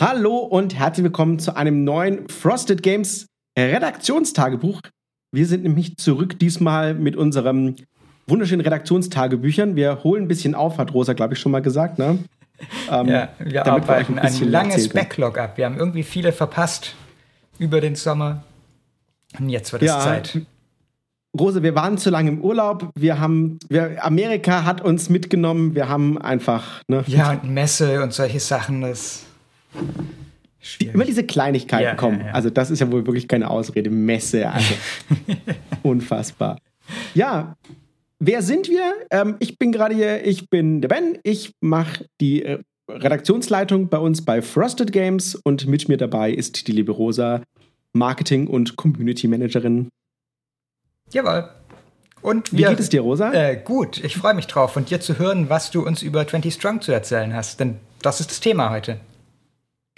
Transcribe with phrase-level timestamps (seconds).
[0.00, 3.26] Hallo und herzlich willkommen zu einem neuen Frosted Games
[3.58, 4.80] Redaktionstagebuch.
[5.32, 7.74] Wir sind nämlich zurück diesmal mit unserem
[8.28, 9.74] wunderschönen Redaktionstagebüchern.
[9.74, 11.98] Wir holen ein bisschen auf, hat Rosa, glaube ich, schon mal gesagt.
[11.98, 12.20] Ne?
[12.90, 15.58] Ähm, ja, wir arbeiten wir ein, ein langes Backlog ab.
[15.58, 16.96] Wir haben irgendwie viele verpasst
[17.60, 18.42] über den Sommer.
[19.38, 20.40] Und jetzt wird es ja, Zeit.
[21.38, 22.90] Rose, wir waren zu lange im Urlaub.
[22.96, 25.76] Wir haben, wir, Amerika hat uns mitgenommen.
[25.76, 26.82] Wir haben einfach.
[26.88, 27.04] Ne?
[27.06, 28.80] Ja, und Messe und solche Sachen.
[28.80, 29.27] Das
[30.60, 30.94] Schwierig.
[30.94, 32.20] Immer diese Kleinigkeiten ja, kommen.
[32.20, 32.32] Ja, ja.
[32.32, 33.90] Also, das ist ja wohl wirklich keine Ausrede.
[33.90, 34.74] Messe, also.
[35.82, 36.58] unfassbar.
[37.14, 37.56] Ja,
[38.18, 38.92] wer sind wir?
[39.10, 41.18] Ähm, ich bin gerade hier, ich bin der Ben.
[41.22, 46.66] Ich mache die äh, Redaktionsleitung bei uns bei Frosted Games und mit mir dabei ist
[46.66, 47.42] die liebe Rosa,
[47.92, 49.88] Marketing- und Community Managerin.
[51.12, 51.48] Jawohl.
[52.20, 53.32] Und wir, Wie geht es dir, Rosa?
[53.32, 56.52] Äh, gut, ich freue mich drauf, von dir zu hören, was du uns über 20
[56.52, 58.98] Strong zu erzählen hast, denn das ist das Thema heute.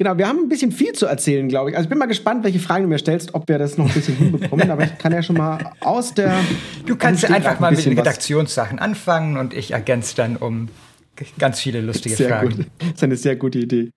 [0.00, 1.76] Genau, wir haben ein bisschen viel zu erzählen, glaube ich.
[1.76, 3.92] Also ich bin mal gespannt, welche Fragen du mir stellst, ob wir das noch ein
[3.92, 4.70] bisschen hinbekommen.
[4.70, 6.40] Aber ich kann ja schon mal aus der.
[6.86, 10.70] Du kannst ja einfach mal mit den Redaktionssachen anfangen und ich ergänze dann um
[11.38, 12.48] ganz viele lustige sehr Fragen.
[12.48, 12.66] Gut.
[12.78, 13.90] Das ist eine sehr gute Idee.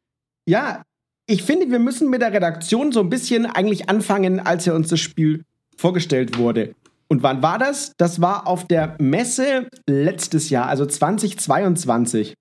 [0.46, 0.84] Ja,
[1.26, 4.90] ich finde, wir müssen mit der Redaktion so ein bisschen eigentlich anfangen, als ja uns
[4.90, 5.46] das Spiel
[5.78, 6.76] vorgestellt wurde.
[7.08, 7.94] Und wann war das?
[7.96, 12.34] Das war auf der Messe letztes Jahr, also 2022.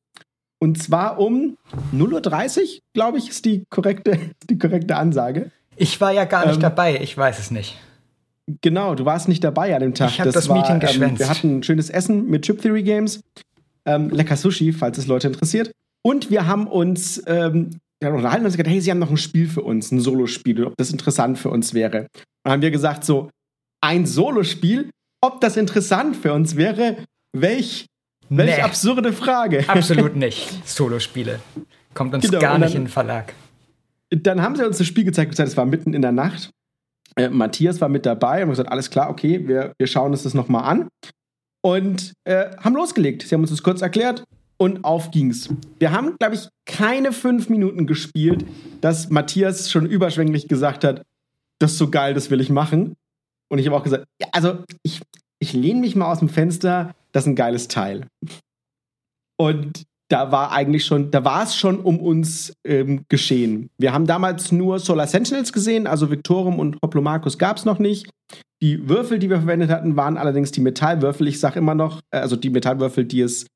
[0.63, 1.57] Und zwar um
[1.93, 4.17] 0.30 Uhr, glaube ich, ist die korrekte,
[4.49, 5.51] die korrekte Ansage.
[5.75, 7.77] Ich war ja gar nicht ähm, dabei, ich weiß es nicht.
[8.61, 10.11] Genau, du warst nicht dabei an dem Tag.
[10.11, 11.15] Ich habe das, das Meeting ähm, geschwänzt.
[11.15, 13.23] Ähm, wir hatten ein schönes Essen mit Chip Theory Games.
[13.87, 15.73] Ähm, lecker Sushi, falls es Leute interessiert.
[16.05, 19.49] Und wir haben uns ähm, wir unterhalten und gesagt, hey, sie haben noch ein Spiel
[19.49, 22.07] für uns, ein Solospiel, ob das interessant für uns wäre.
[22.45, 23.31] Dann haben wir gesagt, so,
[23.81, 24.91] ein Solospiel,
[25.21, 26.99] ob das interessant für uns wäre,
[27.33, 27.87] welch
[28.29, 28.63] welche nee.
[28.63, 29.65] absurde Frage.
[29.69, 30.67] Absolut nicht.
[30.67, 31.41] Solospiele.
[31.95, 33.35] Kommt uns genau, gar nicht in den Verlag.
[34.11, 36.51] Dann haben sie uns das Spiel gezeigt, es war mitten in der Nacht.
[37.17, 40.23] Äh, Matthias war mit dabei und wir gesagt, alles klar, okay, wir, wir schauen uns
[40.23, 40.89] das nochmal an.
[41.63, 43.23] Und äh, haben losgelegt.
[43.23, 44.25] Sie haben uns das kurz erklärt
[44.57, 45.49] und auf ging's.
[45.79, 48.45] Wir haben, glaube ich, keine fünf Minuten gespielt,
[48.81, 51.03] dass Matthias schon überschwänglich gesagt hat,
[51.59, 52.95] das ist so geil, das will ich machen.
[53.49, 55.01] Und ich habe auch gesagt, ja, also ich,
[55.39, 58.07] ich lehne mich mal aus dem Fenster, das ist ein geiles Teil.
[59.39, 63.71] Und da war eigentlich schon, da war es schon um uns ähm, geschehen.
[63.79, 68.11] Wir haben damals nur Solar Sentinels gesehen, also Victorum und Hoplomachus gab es noch nicht.
[68.63, 71.27] Die Würfel, die wir verwendet hatten, waren allerdings die Metallwürfel.
[71.29, 73.47] Ich sage immer noch, äh, also die Metallwürfel, die es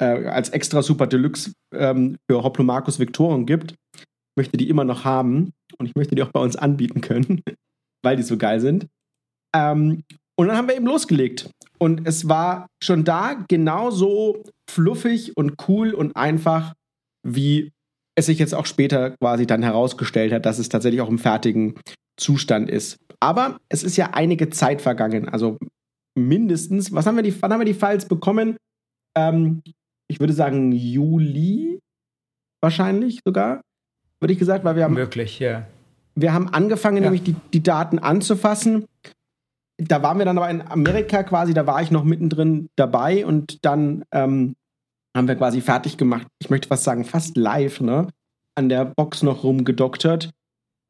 [0.00, 3.74] äh, als extra Super Deluxe ähm, für Hoplomachus Victorum gibt.
[3.94, 7.42] Ich möchte die immer noch haben und ich möchte die auch bei uns anbieten können,
[8.02, 8.86] weil die so geil sind.
[9.54, 10.02] Ähm,
[10.38, 11.50] und dann haben wir eben losgelegt.
[11.78, 16.74] Und es war schon da genauso fluffig und cool und einfach,
[17.22, 17.72] wie
[18.16, 21.74] es sich jetzt auch später quasi dann herausgestellt hat, dass es tatsächlich auch im fertigen
[22.18, 22.96] Zustand ist.
[23.20, 25.28] Aber es ist ja einige Zeit vergangen.
[25.28, 25.58] Also
[26.16, 28.56] mindestens, was haben wir die, wann haben wir die Files bekommen?
[29.16, 29.62] Ähm,
[30.08, 31.78] ich würde sagen Juli
[32.62, 33.60] wahrscheinlich sogar,
[34.20, 34.94] würde ich gesagt, weil wir haben.
[34.94, 35.66] Möglich, ja.
[36.14, 37.02] Wir haben angefangen, ja.
[37.02, 38.86] nämlich die, die Daten anzufassen
[39.78, 43.64] da waren wir dann aber in Amerika quasi, da war ich noch mittendrin dabei und
[43.64, 44.56] dann ähm,
[45.16, 46.26] haben wir quasi fertig gemacht.
[46.40, 48.08] Ich möchte fast sagen, fast live, ne?
[48.54, 50.30] An der Box noch rumgedoktert,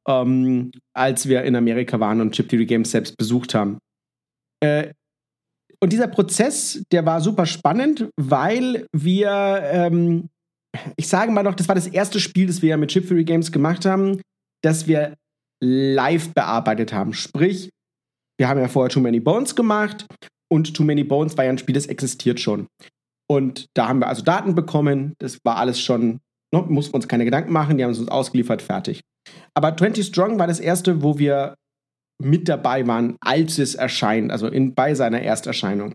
[0.08, 3.78] ähm, als wir in Amerika waren und Chip Theory Games selbst besucht haben.
[4.60, 4.92] Äh,
[5.80, 10.28] und dieser Prozess, der war super spannend, weil wir, ähm,
[10.96, 13.50] ich sage mal noch, das war das erste Spiel, das wir mit Chip Theory Games
[13.52, 14.20] gemacht haben,
[14.62, 15.16] das wir
[15.62, 17.12] live bearbeitet haben.
[17.12, 17.70] Sprich,
[18.38, 20.06] wir haben ja vorher Too Many Bones gemacht
[20.52, 22.66] und Too Many Bones war ja ein Spiel, das existiert schon.
[23.28, 26.20] Und da haben wir also Daten bekommen, das war alles schon,
[26.54, 29.00] ne, mussten wir uns keine Gedanken machen, die haben es uns ausgeliefert, fertig.
[29.54, 31.54] Aber 20 Strong war das erste, wo wir
[32.22, 35.92] mit dabei waren, als es erscheint, also in, bei seiner Ersterscheinung.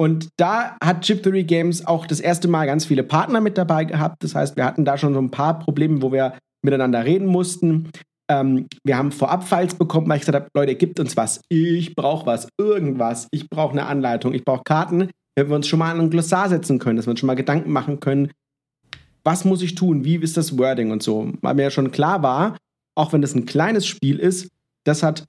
[0.00, 3.84] Und da hat Chip Theory Games auch das erste Mal ganz viele Partner mit dabei
[3.84, 4.24] gehabt.
[4.24, 7.90] Das heißt, wir hatten da schon so ein paar Probleme, wo wir miteinander reden mussten.
[8.32, 11.42] Ähm, wir haben Vorab-Files bekommen, weil ich gesagt habe, Leute, gibt uns was.
[11.50, 13.28] Ich brauche was, irgendwas.
[13.30, 16.48] Ich brauche eine Anleitung, ich brauche Karten, wenn wir uns schon mal an ein Glossar
[16.48, 18.30] setzen können, dass wir uns schon mal Gedanken machen können,
[19.22, 21.32] was muss ich tun, wie ist das Wording und so.
[21.42, 22.56] Weil mir ja schon klar war,
[22.94, 24.48] auch wenn das ein kleines Spiel ist,
[24.84, 25.26] das hat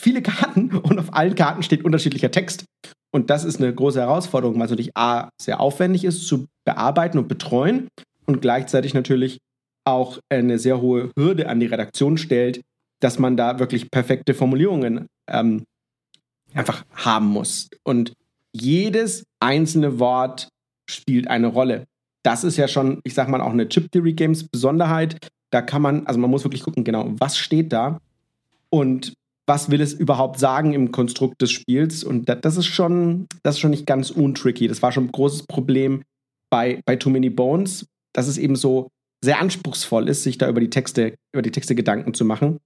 [0.00, 2.64] viele Karten und auf allen Karten steht unterschiedlicher Text.
[3.12, 7.18] Und das ist eine große Herausforderung, weil es natürlich A, sehr aufwendig ist zu bearbeiten
[7.18, 7.88] und betreuen
[8.26, 9.38] und gleichzeitig natürlich
[9.86, 12.60] auch eine sehr hohe Hürde an die Redaktion stellt,
[13.00, 15.64] dass man da wirklich perfekte Formulierungen ähm,
[16.54, 17.68] einfach haben muss.
[17.84, 18.12] Und
[18.52, 20.48] jedes einzelne Wort
[20.88, 21.86] spielt eine Rolle.
[22.22, 25.28] das ist ja schon, ich sag mal, auch eine Chip Theory Games Besonderheit.
[25.50, 28.00] Da kann man, also man muss wirklich gucken, genau, was steht da
[28.68, 29.14] und
[29.46, 32.02] was will es überhaupt sagen im Konstrukt des Spiels.
[32.02, 34.66] Und das, das ist schon, das ist schon nicht ganz untricky.
[34.66, 36.02] Das war schon ein großes Problem
[36.50, 38.88] bei, bei Too Many Bones, dass es eben so
[39.24, 42.58] sehr anspruchsvoll ist, sich da über die Texte, über die Texte Gedanken zu machen.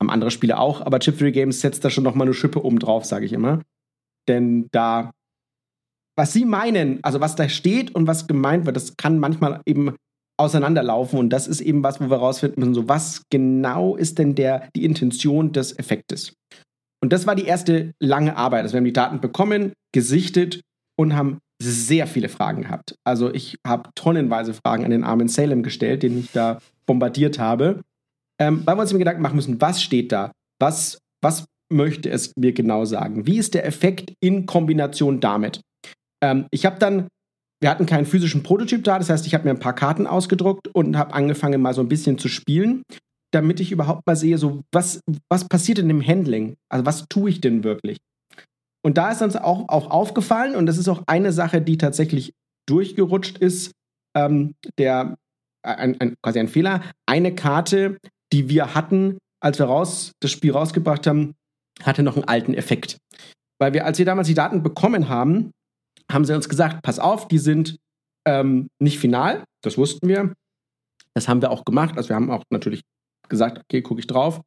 [0.00, 2.64] Haben andere Spiele auch, aber Chip Theory Games setzt da schon noch mal eine Schippe
[2.64, 3.62] oben drauf, sage ich immer.
[4.28, 5.12] Denn da
[6.16, 9.96] was sie meinen, also was da steht und was gemeint wird, das kann manchmal eben
[10.38, 14.34] auseinanderlaufen und das ist eben was, wo wir rausfinden müssen, so was genau ist denn
[14.34, 16.34] der, die Intention des Effektes.
[17.02, 18.62] Und das war die erste lange Arbeit.
[18.62, 20.60] Also wir haben die Daten bekommen, gesichtet
[20.96, 22.94] und haben sehr viele Fragen gehabt.
[23.04, 27.82] Also ich habe tonnenweise Fragen an den armen Salem gestellt, den ich da bombardiert habe,
[28.40, 30.32] ähm, weil wir uns im Gedanken machen müssen, was steht da?
[30.60, 33.26] Was, was möchte es mir genau sagen?
[33.26, 35.60] Wie ist der Effekt in Kombination damit?
[36.22, 37.08] Ähm, ich habe dann,
[37.60, 40.68] wir hatten keinen physischen Prototyp da, das heißt, ich habe mir ein paar Karten ausgedruckt
[40.68, 42.82] und habe angefangen, mal so ein bisschen zu spielen,
[43.32, 46.54] damit ich überhaupt mal sehe, so was, was passiert in dem Handling?
[46.68, 47.98] Also was tue ich denn wirklich?
[48.84, 52.32] Und da ist uns auch, auch aufgefallen, und das ist auch eine Sache, die tatsächlich
[52.68, 53.72] durchgerutscht ist,
[54.16, 55.16] ähm, der,
[55.64, 57.98] ein, ein, quasi ein Fehler, eine Karte,
[58.32, 61.34] die wir hatten, als wir raus, das Spiel rausgebracht haben,
[61.82, 62.98] hatte noch einen alten Effekt.
[63.60, 65.52] Weil wir, als wir damals die Daten bekommen haben,
[66.10, 67.78] haben sie uns gesagt, pass auf, die sind
[68.26, 70.34] ähm, nicht final, das wussten wir.
[71.14, 71.96] Das haben wir auch gemacht.
[71.96, 72.82] Also wir haben auch natürlich
[73.28, 74.40] gesagt, okay, gucke ich drauf.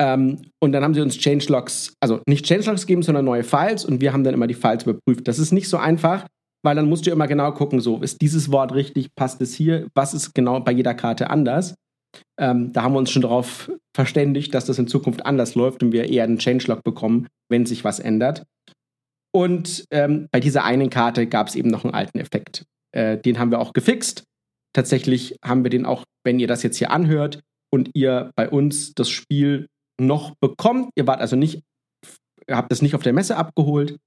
[0.00, 4.00] Ähm, und dann haben sie uns Changelogs, also nicht Changelogs gegeben, sondern neue Files und
[4.00, 5.26] wir haben dann immer die Files überprüft.
[5.26, 6.26] Das ist nicht so einfach,
[6.62, 9.88] weil dann musst du immer genau gucken, so ist dieses Wort richtig, passt es hier,
[9.94, 11.74] was ist genau bei jeder Karte anders.
[12.38, 15.92] Ähm, da haben wir uns schon darauf verständigt, dass das in Zukunft anders läuft und
[15.92, 18.44] wir eher einen Changelog bekommen, wenn sich was ändert.
[19.34, 22.64] Und ähm, bei dieser einen Karte gab es eben noch einen alten Effekt.
[22.92, 24.24] Äh, den haben wir auch gefixt.
[24.74, 27.40] Tatsächlich haben wir den auch, wenn ihr das jetzt hier anhört
[27.70, 29.66] und ihr bei uns das Spiel
[30.00, 31.62] noch bekommt, ihr wart also nicht,
[32.50, 33.98] habt es nicht auf der Messe abgeholt,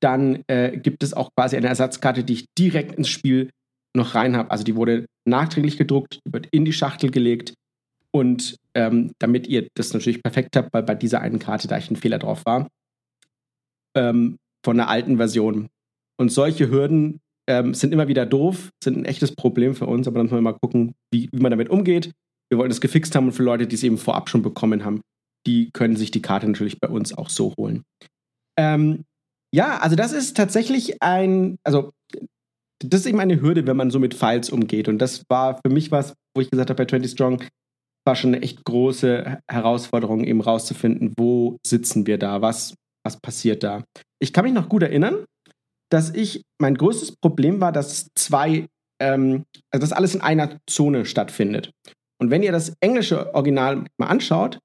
[0.00, 3.50] dann äh, gibt es auch quasi eine Ersatzkarte, die ich direkt ins Spiel
[3.96, 4.50] noch rein habe.
[4.50, 7.54] Also die wurde nachträglich gedruckt, wird in die Schachtel gelegt
[8.10, 11.90] und ähm, damit ihr das natürlich perfekt habt, weil bei dieser einen Karte da ich
[11.90, 12.68] ein Fehler drauf war,
[13.96, 15.68] ähm, von der alten Version.
[16.16, 20.18] Und solche Hürden ähm, sind immer wieder doof, sind ein echtes Problem für uns, aber
[20.18, 22.12] dann müssen wir mal gucken, wie, wie man damit umgeht.
[22.50, 25.00] Wir wollen es gefixt haben und für Leute, die es eben vorab schon bekommen haben,
[25.46, 27.84] die können sich die Karte natürlich bei uns auch so holen.
[28.58, 29.04] Ähm,
[29.54, 31.92] ja, also das ist tatsächlich ein, also
[32.84, 34.88] das ist eben eine Hürde, wenn man so mit Files umgeht.
[34.88, 37.44] Und das war für mich was, wo ich gesagt habe, bei 20 Strong
[38.06, 42.74] war schon eine echt große Herausforderung, eben rauszufinden, wo sitzen wir da, was
[43.08, 43.84] was passiert da.
[44.20, 45.24] Ich kann mich noch gut erinnern,
[45.90, 48.66] dass ich, mein größtes Problem war, dass zwei,
[49.00, 51.70] ähm, also dass alles in einer Zone stattfindet.
[52.20, 54.58] Und wenn ihr das englische Original mal anschaut,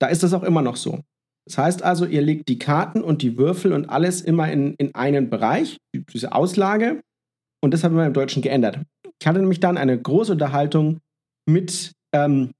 [0.00, 1.00] da ist das auch immer noch so.
[1.46, 4.94] Das heißt also, ihr legt die Karten und die Würfel und alles immer in, in
[4.94, 5.78] einen Bereich,
[6.12, 7.00] diese Auslage.
[7.62, 8.80] Und das haben wir im Deutschen geändert.
[9.20, 10.98] Ich hatte nämlich dann eine große Unterhaltung
[11.48, 12.52] mit ähm,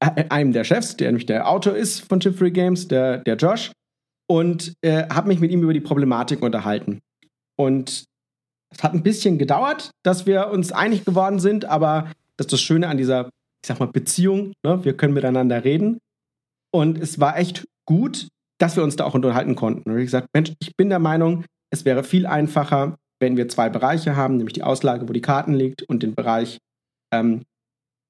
[0.00, 3.72] einem der Chefs, der nämlich der Autor ist von Chip Free Games, der, der Josh
[4.28, 7.00] und äh, habe mich mit ihm über die Problematik unterhalten.
[7.58, 8.04] Und
[8.72, 12.60] es hat ein bisschen gedauert, dass wir uns einig geworden sind, aber das ist das
[12.60, 14.52] Schöne an dieser, ich sag mal, Beziehung.
[14.64, 14.84] Ne?
[14.84, 15.98] Wir können miteinander reden.
[16.72, 18.28] Und es war echt gut,
[18.60, 19.90] dass wir uns da auch unterhalten konnten.
[19.90, 23.68] Und ich gesagt, Mensch, ich bin der Meinung, es wäre viel einfacher, wenn wir zwei
[23.68, 26.58] Bereiche haben, nämlich die Auslage, wo die Karten liegt, und den Bereich,
[27.12, 27.42] ähm,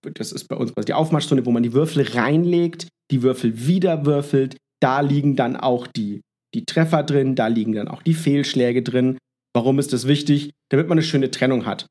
[0.03, 4.07] das ist bei uns quasi die Aufmarschzone, wo man die Würfel reinlegt, die Würfel wieder
[4.07, 6.23] würfelt, da liegen dann auch die,
[6.55, 9.19] die Treffer drin, da liegen dann auch die Fehlschläge drin.
[9.55, 10.53] Warum ist das wichtig?
[10.71, 11.87] Damit man eine schöne Trennung hat.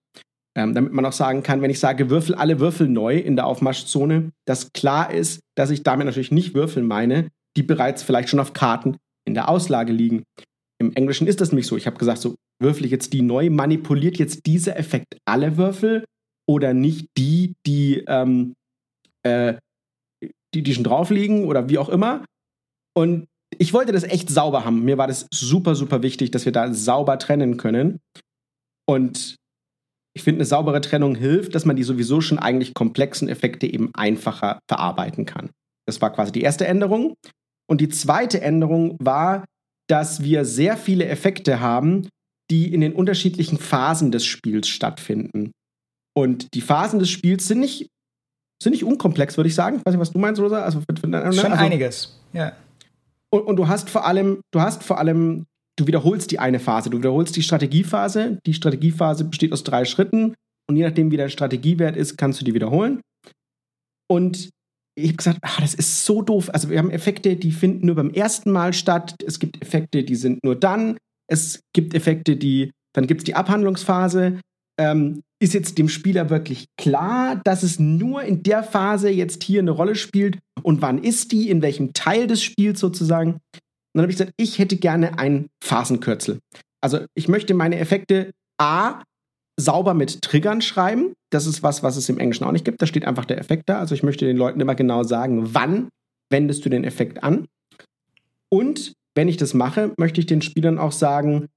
[0.59, 3.47] Ähm, damit man auch sagen kann, wenn ich sage, würfel alle Würfel neu in der
[3.47, 8.41] Aufmarschzone, dass klar ist, dass ich damit natürlich nicht Würfel meine, die bereits vielleicht schon
[8.41, 10.23] auf Karten in der Auslage liegen.
[10.77, 11.77] Im Englischen ist das nämlich so.
[11.77, 16.03] Ich habe gesagt, so würfel ich jetzt die neu, manipuliert jetzt dieser Effekt alle Würfel
[16.45, 18.53] oder nicht die, die, ähm,
[19.23, 19.53] äh,
[20.53, 22.25] die, die schon drauf liegen oder wie auch immer.
[22.93, 24.83] Und ich wollte das echt sauber haben.
[24.83, 27.99] Mir war das super, super wichtig, dass wir da sauber trennen können.
[28.85, 29.38] Und
[30.15, 33.91] ich finde, eine saubere Trennung hilft, dass man die sowieso schon eigentlich komplexen Effekte eben
[33.93, 35.49] einfacher verarbeiten kann.
[35.85, 37.15] Das war quasi die erste Änderung.
[37.69, 39.45] Und die zweite Änderung war,
[39.87, 42.07] dass wir sehr viele Effekte haben,
[42.49, 45.51] die in den unterschiedlichen Phasen des Spiels stattfinden.
[46.15, 47.87] Und die Phasen des Spiels sind nicht,
[48.61, 49.77] sind nicht unkomplex, würde ich sagen.
[49.77, 50.63] Ich weiß nicht, was du meinst, Rosa.
[50.63, 52.53] Also, Schon also, einiges, ja.
[53.31, 55.45] Und, und, du hast vor allem, du hast vor allem,
[55.79, 56.89] du wiederholst die eine Phase.
[56.89, 58.39] Du wiederholst die Strategiephase.
[58.45, 60.35] Die Strategiephase besteht aus drei Schritten
[60.69, 63.01] und je nachdem, wie dein Strategiewert ist, kannst du die wiederholen.
[64.07, 64.49] Und
[64.95, 66.49] ich habe gesagt, ach, das ist so doof.
[66.53, 69.15] Also wir haben Effekte, die finden nur beim ersten Mal statt.
[69.25, 70.97] Es gibt Effekte, die sind nur dann.
[71.27, 74.39] Es gibt Effekte, die, dann gibt es die Abhandlungsphase.
[74.79, 79.61] Ähm, ist jetzt dem Spieler wirklich klar, dass es nur in der Phase jetzt hier
[79.61, 80.37] eine Rolle spielt?
[80.63, 81.49] Und wann ist die?
[81.49, 83.39] In welchem Teil des Spiels sozusagen?
[83.93, 86.39] Und dann habe ich gesagt, ich hätte gerne ein Phasenkürzel.
[86.81, 89.03] Also ich möchte meine Effekte A
[89.59, 91.13] sauber mit Triggern schreiben.
[91.31, 92.81] Das ist was, was es im Englischen auch nicht gibt.
[92.81, 93.79] Da steht einfach der Effekt da.
[93.79, 95.89] Also ich möchte den Leuten immer genau sagen, wann
[96.31, 97.45] wendest du den Effekt an.
[98.49, 101.47] Und wenn ich das mache, möchte ich den Spielern auch sagen,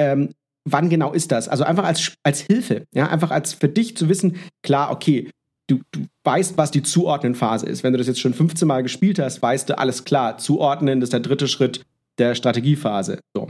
[0.00, 0.30] ähm,
[0.64, 1.48] wann genau ist das?
[1.48, 5.30] Also einfach als, als Hilfe, ja, einfach als für dich zu wissen, klar, okay,
[5.70, 7.82] du, du weißt, was die Zuordnenphase ist.
[7.82, 11.12] Wenn du das jetzt schon 15 Mal gespielt hast, weißt du, alles klar, zuordnen, ist
[11.12, 11.84] der dritte Schritt
[12.18, 13.20] der Strategiephase.
[13.34, 13.48] So.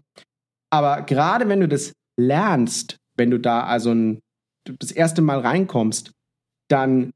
[0.70, 4.20] Aber gerade wenn du das lernst, wenn du da also ein,
[4.78, 6.12] das erste Mal reinkommst,
[6.68, 7.10] dann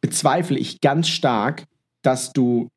[0.00, 1.64] bezweifle ich ganz stark,
[2.02, 2.68] dass du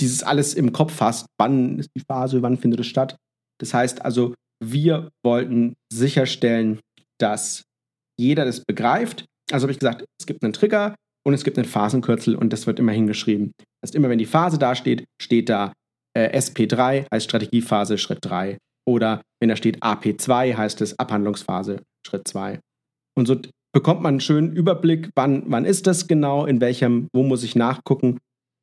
[0.00, 1.26] dieses alles im Kopf hast.
[1.38, 3.16] Wann ist die Phase, wann findet es statt?
[3.60, 6.80] Das heißt also, wir wollten sicherstellen,
[7.18, 7.62] dass
[8.18, 9.26] jeder das begreift.
[9.52, 10.94] Also habe ich gesagt, es gibt einen Trigger
[11.26, 13.52] und es gibt einen Phasenkürzel und das wird immer hingeschrieben.
[13.58, 15.72] Das heißt, immer wenn die Phase da steht, steht da
[16.16, 18.58] äh, SP3, heißt Strategiephase Schritt 3.
[18.88, 22.60] Oder wenn da steht AP2, heißt es Abhandlungsphase Schritt 2.
[23.16, 23.40] Und so
[23.72, 27.54] bekommt man einen schönen Überblick, wann, wann ist das genau, in welchem, wo muss ich
[27.54, 28.18] nachgucken.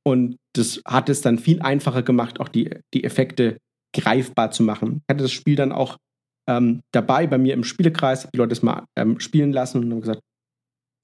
[0.06, 3.58] Und das hat es dann viel einfacher gemacht, auch die, die Effekte
[3.96, 5.02] greifbar zu machen.
[5.04, 5.98] Ich hatte das Spiel dann auch
[6.50, 10.02] ähm, dabei bei mir im Spielekreis, die Leute das mal ähm, spielen lassen und haben
[10.02, 10.22] gesagt,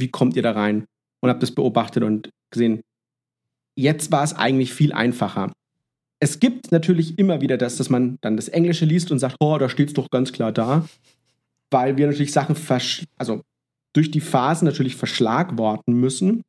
[0.03, 0.85] wie kommt ihr da rein?
[1.21, 2.81] Und habe das beobachtet und gesehen,
[3.75, 5.51] jetzt war es eigentlich viel einfacher.
[6.19, 9.57] Es gibt natürlich immer wieder das, dass man dann das Englische liest und sagt, oh,
[9.57, 10.85] da steht es doch ganz klar da,
[11.71, 12.57] weil wir natürlich Sachen,
[13.17, 13.41] also
[13.93, 16.43] durch die Phasen natürlich verschlagworten müssen.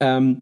[0.00, 0.40] Ähm,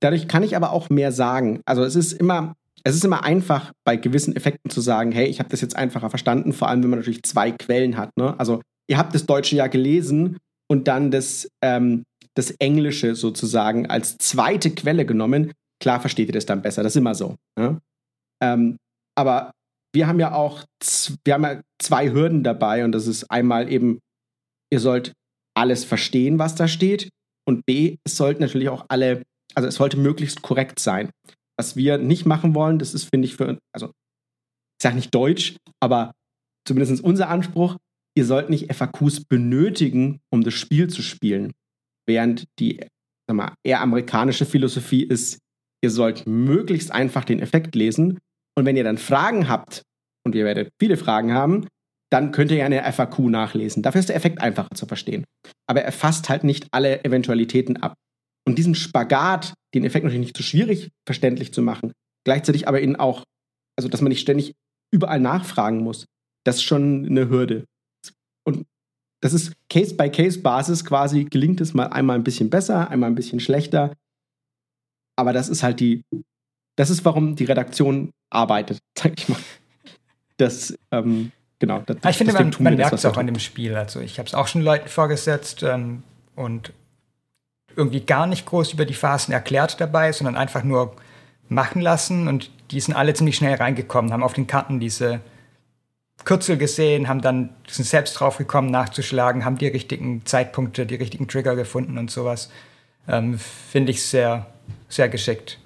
[0.00, 1.60] dadurch kann ich aber auch mehr sagen.
[1.66, 5.38] Also es ist immer, es ist immer einfach, bei gewissen Effekten zu sagen, hey, ich
[5.38, 8.10] habe das jetzt einfacher verstanden, vor allem wenn man natürlich zwei Quellen hat.
[8.16, 8.38] Ne?
[8.38, 10.38] Also ihr habt das Deutsche ja gelesen
[10.70, 12.04] und dann das, ähm,
[12.34, 15.52] das Englische sozusagen als zweite Quelle genommen.
[15.80, 17.36] Klar versteht ihr das dann besser, das ist immer so.
[17.58, 17.80] Ne?
[18.42, 18.76] Ähm,
[19.16, 19.52] aber
[19.94, 20.64] wir haben ja auch
[21.24, 24.00] wir haben ja zwei Hürden dabei und das ist einmal eben,
[24.72, 25.12] ihr sollt
[25.56, 27.10] alles verstehen, was da steht
[27.46, 29.22] und B, es sollten natürlich auch alle,
[29.54, 31.10] also es sollte möglichst korrekt sein.
[31.56, 35.56] Was wir nicht machen wollen, das ist, finde ich, für, also ich sage nicht Deutsch,
[35.80, 36.12] aber
[36.66, 37.76] zumindest unser Anspruch,
[38.16, 41.52] ihr sollt nicht FAQs benötigen, um das Spiel zu spielen.
[42.06, 42.80] Während die
[43.26, 45.38] sag mal, eher amerikanische Philosophie ist,
[45.82, 48.18] ihr sollt möglichst einfach den Effekt lesen.
[48.56, 49.82] Und wenn ihr dann Fragen habt,
[50.26, 51.66] und ihr werdet viele Fragen haben,
[52.10, 53.82] dann könnt ihr ja eine FAQ nachlesen.
[53.82, 55.24] Dafür ist der Effekt einfacher zu verstehen.
[55.66, 57.94] Aber er fasst halt nicht alle Eventualitäten ab.
[58.46, 61.92] Und diesen Spagat, den Effekt natürlich nicht zu schwierig verständlich zu machen,
[62.24, 63.24] gleichzeitig aber ihn auch,
[63.76, 64.54] also dass man nicht ständig
[64.92, 66.06] überall nachfragen muss,
[66.44, 67.64] das ist schon eine Hürde.
[68.44, 68.66] Und
[69.20, 73.92] das ist Case-by-Case-Basis quasi, gelingt es mal einmal ein bisschen besser, einmal ein bisschen schlechter.
[75.16, 76.04] Aber das ist halt die,
[76.76, 79.38] das ist, warum die Redaktion arbeitet, sag ich mal.
[80.36, 81.80] Das, ähm, genau.
[81.86, 83.76] Das, ich finde, man, man merkt es auch an dem Spiel.
[83.76, 86.02] Also ich habe es auch schon Leuten vorgesetzt ähm,
[86.34, 86.72] und
[87.76, 90.94] irgendwie gar nicht groß über die Phasen erklärt dabei, sondern einfach nur
[91.48, 95.20] machen lassen und die sind alle ziemlich schnell reingekommen, haben auf den Karten diese
[96.24, 101.56] Kürzel gesehen, haben dann sind selbst draufgekommen, nachzuschlagen, haben die richtigen Zeitpunkte, die richtigen Trigger
[101.56, 102.50] gefunden und sowas.
[103.08, 104.46] Ähm, Finde ich sehr,
[104.88, 105.58] sehr geschickt.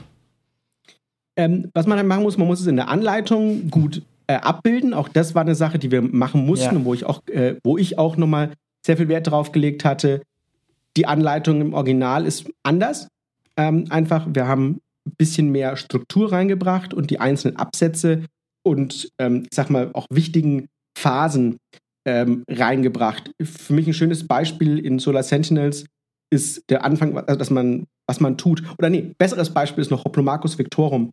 [1.37, 4.95] Ähm, was man dann machen muss, man muss es in der Anleitung gut äh, abbilden.
[4.95, 6.73] Auch das war eine Sache, die wir machen mussten ja.
[6.73, 8.52] und wo ich auch, äh, wo ich auch nochmal
[8.85, 10.23] sehr viel Wert drauf gelegt hatte,
[10.97, 13.09] die Anleitung im Original ist anders.
[13.57, 18.25] Ähm, einfach, wir haben ein bisschen mehr Struktur reingebracht und die einzelnen Absätze
[18.68, 21.58] und, ähm, ich sag mal, auch wichtigen Phasen
[22.06, 23.30] ähm, reingebracht.
[23.42, 25.84] Für mich ein schönes Beispiel in Solar Sentinels
[26.30, 28.62] ist der Anfang, dass man, was man tut.
[28.78, 31.12] Oder nee, besseres Beispiel ist noch Hoplomachus Victorum.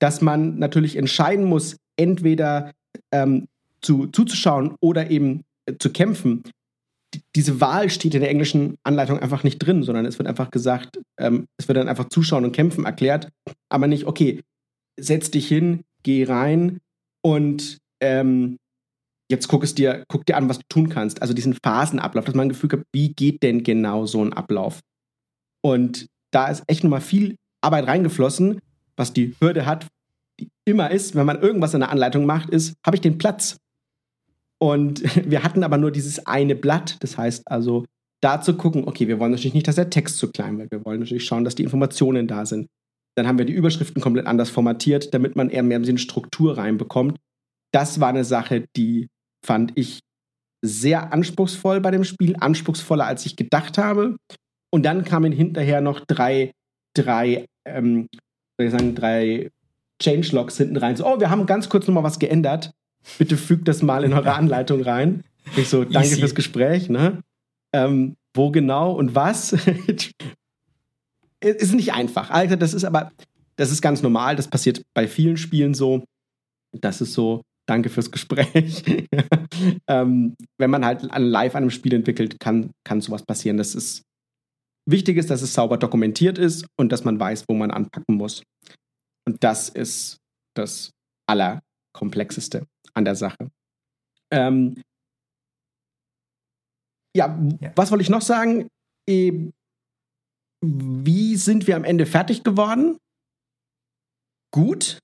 [0.00, 2.72] Dass man natürlich entscheiden muss, entweder
[3.12, 3.46] ähm,
[3.80, 6.42] zu, zuzuschauen oder eben äh, zu kämpfen
[7.34, 11.00] diese Wahl steht in der englischen Anleitung einfach nicht drin, sondern es wird einfach gesagt,
[11.18, 13.30] ähm, es wird dann einfach Zuschauen und Kämpfen erklärt,
[13.68, 14.42] aber nicht, okay,
[14.98, 16.80] setz dich hin, geh rein
[17.22, 18.58] und ähm,
[19.30, 21.20] jetzt guck es dir, guck dir an, was du tun kannst.
[21.22, 24.80] Also diesen Phasenablauf, dass man ein Gefühl hat, wie geht denn genau so ein Ablauf?
[25.62, 28.60] Und da ist echt nochmal viel Arbeit reingeflossen,
[28.96, 29.86] was die Hürde hat,
[30.40, 33.56] die immer ist, wenn man irgendwas in der Anleitung macht, ist, habe ich den Platz?
[34.58, 36.96] Und wir hatten aber nur dieses eine Blatt.
[37.00, 37.84] Das heißt also,
[38.20, 40.70] da zu gucken, okay, wir wollen natürlich nicht, dass der Text zu klein wird.
[40.70, 42.68] Wir wollen natürlich schauen, dass die Informationen da sind.
[43.18, 46.56] Dann haben wir die Überschriften komplett anders formatiert, damit man eher mehr ein bisschen Struktur
[46.56, 47.18] reinbekommt.
[47.72, 49.08] Das war eine Sache, die
[49.44, 49.98] fand ich
[50.64, 54.16] sehr anspruchsvoll bei dem Spiel, anspruchsvoller als ich gedacht habe.
[54.70, 56.52] Und dann kamen hinterher noch drei,
[56.94, 58.06] drei, ähm,
[58.56, 59.50] soll ich sagen, drei
[60.00, 60.94] Changelogs hinten rein.
[60.94, 62.70] So, oh, wir haben ganz kurz nochmal was geändert.
[63.18, 65.24] Bitte fügt das mal in eure Anleitung rein.
[65.56, 66.20] Ich so, danke Easy.
[66.20, 66.88] fürs Gespräch.
[66.88, 67.24] Ne?
[67.72, 69.56] Ähm, wo genau und was?
[71.40, 72.30] ist nicht einfach.
[72.30, 73.12] Also das ist aber,
[73.56, 74.36] das ist ganz normal.
[74.36, 76.04] Das passiert bei vielen Spielen so.
[76.72, 78.84] Das ist so, danke fürs Gespräch.
[79.88, 83.56] ähm, wenn man halt live an einem Spiel entwickelt, kann, kann sowas passieren.
[83.56, 84.02] Das ist
[84.88, 88.42] wichtig ist, dass es sauber dokumentiert ist und dass man weiß, wo man anpacken muss.
[89.26, 90.16] Und das ist
[90.54, 90.90] das
[91.28, 93.50] Allerkomplexeste an der Sache.
[94.32, 94.82] Ähm,
[97.14, 98.68] ja, ja, was wollte ich noch sagen?
[100.64, 102.98] Wie sind wir am Ende fertig geworden?
[104.52, 104.98] Gut.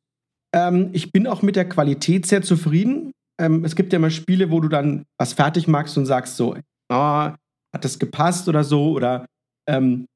[0.54, 3.12] Ähm, ich bin auch mit der Qualität sehr zufrieden.
[3.40, 6.56] Ähm, es gibt ja mal Spiele, wo du dann was fertig machst und sagst so,
[6.92, 6.96] oh,
[7.74, 9.26] hat das gepasst oder so oder
[9.68, 10.06] ähm,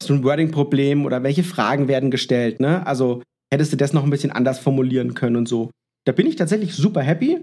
[0.00, 2.86] hast du ein Wording-Problem oder welche Fragen werden gestellt, ne?
[2.86, 5.70] Also hättest du das noch ein bisschen anders formulieren können und so.
[6.06, 7.42] Da bin ich tatsächlich super happy.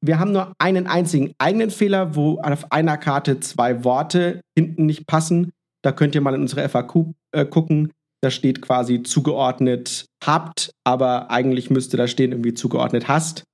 [0.00, 5.06] Wir haben nur einen einzigen eigenen Fehler, wo auf einer Karte zwei Worte hinten nicht
[5.06, 5.50] passen.
[5.82, 7.92] Da könnt ihr mal in unsere FAQ äh, gucken.
[8.20, 13.44] Da steht quasi zugeordnet habt, aber eigentlich müsste da stehen irgendwie zugeordnet hast.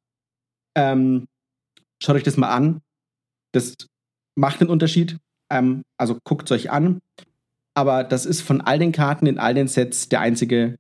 [0.75, 1.27] Ähm,
[2.03, 2.81] schaut euch das mal an.
[3.53, 3.75] Das
[4.37, 5.19] macht einen Unterschied.
[5.51, 7.01] Ähm, also guckt es euch an.
[7.75, 10.79] Aber das ist von all den Karten in all den Sets der einzige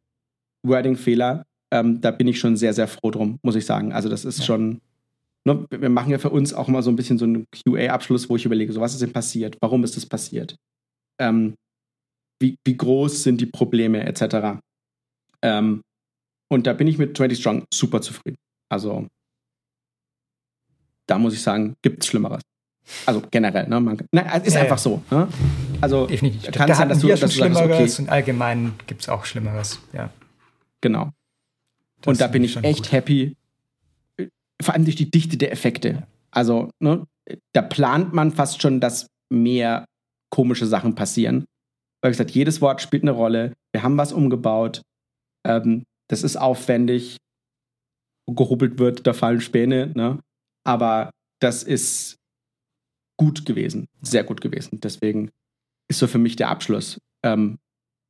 [0.65, 1.45] Wording-Fehler.
[1.73, 3.93] Ähm, da bin ich schon sehr, sehr froh drum, muss ich sagen.
[3.93, 4.45] Also das ist ja.
[4.45, 4.81] schon.
[5.47, 8.37] Ne, wir machen ja für uns auch mal so ein bisschen so einen QA-Abschluss, wo
[8.37, 9.59] ich überlege, so was ist denn passiert?
[9.61, 10.57] Warum ist das passiert?
[11.21, 11.55] Ähm,
[12.41, 14.59] wie, wie groß sind die Probleme etc.
[15.43, 15.83] Ähm,
[16.51, 18.37] und da bin ich mit 20 Strong super zufrieden.
[18.71, 19.07] Also
[21.07, 22.43] da muss ich sagen, gibt es Schlimmeres.
[23.07, 23.81] Also generell, ne?
[23.81, 24.83] Man, na, ist ja, einfach ja.
[24.83, 25.03] so.
[25.11, 25.29] Ne?
[25.81, 26.51] Also definitiv.
[26.53, 28.03] Kann da sein, dass du, dass du Schlimmeres sagst, okay.
[28.03, 29.81] und allgemein gibt es auch Schlimmeres.
[29.93, 30.11] Ja.
[30.81, 31.11] Genau.
[32.03, 32.93] Das und da bin ich echt gut.
[32.93, 33.37] happy,
[34.61, 36.07] vor allem durch die Dichte der Effekte.
[36.31, 37.07] Also ne,
[37.53, 39.87] da plant man fast schon, dass mehr
[40.35, 41.45] komische Sachen passieren.
[42.03, 43.55] Weil gesagt, jedes Wort spielt eine Rolle.
[43.73, 44.83] Wir haben was umgebaut.
[45.47, 47.19] Ähm, das ist aufwendig.
[48.29, 49.93] Gehubbelt wird, da fallen Späne.
[49.95, 50.19] Ne?
[50.67, 52.17] Aber das ist
[53.17, 54.81] gut gewesen, sehr gut gewesen.
[54.81, 55.31] Deswegen
[55.89, 56.99] ist so für mich der Abschluss.
[57.25, 57.59] Ähm,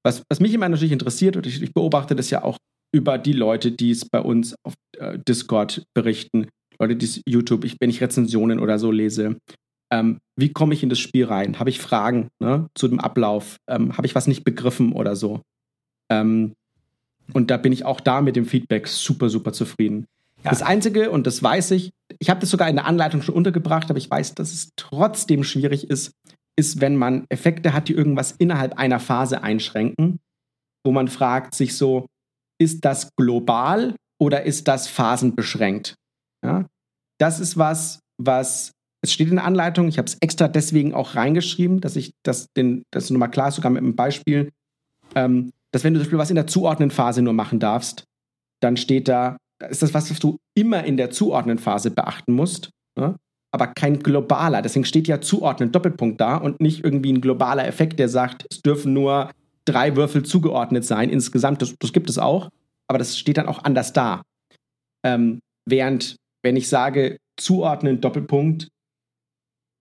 [0.02, 2.56] was, was mich immer natürlich interessiert, und ich, ich, beobachte das ja auch
[2.94, 7.64] über die Leute, die es bei uns auf äh, Discord berichten, Leute, die es YouTube,
[7.64, 9.38] ich, wenn ich Rezensionen oder so lese,
[9.94, 11.60] ähm, wie komme ich in das Spiel rein?
[11.60, 13.58] Habe ich Fragen ne, zu dem Ablauf?
[13.68, 15.42] Ähm, Habe ich was nicht begriffen oder so?
[16.10, 16.54] Ähm,
[17.32, 20.06] und da bin ich auch da mit dem Feedback super, super zufrieden.
[20.42, 20.50] Ja.
[20.50, 23.88] Das Einzige, und das weiß ich, ich habe das sogar in der Anleitung schon untergebracht,
[23.88, 26.12] aber ich weiß, dass es trotzdem schwierig ist,
[26.56, 30.18] ist, wenn man Effekte hat, die irgendwas innerhalb einer Phase einschränken,
[30.84, 32.06] wo man fragt sich so,
[32.60, 35.94] ist das global oder ist das phasenbeschränkt?
[36.44, 36.66] Ja?
[37.18, 38.72] Das ist was, was,
[39.04, 42.48] es steht in der Anleitung, ich habe es extra deswegen auch reingeschrieben, dass ich das,
[42.56, 44.50] den, das nochmal klar ist, sogar mit einem Beispiel,
[45.14, 48.04] ähm, dass wenn du zum Beispiel was in der zuordnenden Phase nur machen darfst,
[48.60, 49.36] dann steht da,
[49.68, 53.16] ist das was, was du immer in der zuordnenden Phase beachten musst, ne?
[53.52, 54.62] aber kein globaler.
[54.62, 58.62] Deswegen steht ja zuordnen Doppelpunkt da und nicht irgendwie ein globaler Effekt, der sagt, es
[58.62, 59.30] dürfen nur
[59.66, 61.60] drei Würfel zugeordnet sein insgesamt.
[61.60, 62.48] Das, das gibt es auch,
[62.88, 64.22] aber das steht dann auch anders da.
[65.04, 68.68] Ähm, während, wenn ich sage, zuordnen Doppelpunkt,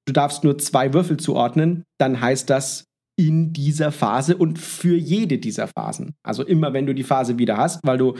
[0.05, 2.85] du darfst nur zwei Würfel zuordnen, dann heißt das
[3.15, 6.15] in dieser Phase und für jede dieser Phasen.
[6.23, 8.17] Also immer, wenn du die Phase wieder hast, weil du